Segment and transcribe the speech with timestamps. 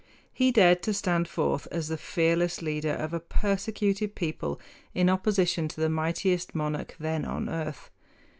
[0.33, 4.59] He dared to stand forth as the fearless leader of a persecuted people
[4.95, 7.91] in opposition to the mightiest monarch then on earth.